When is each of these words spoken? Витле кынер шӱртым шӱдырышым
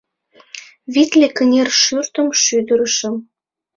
Витле 0.93 1.27
кынер 1.37 1.67
шӱртым 1.81 2.27
шӱдырышым 2.43 3.15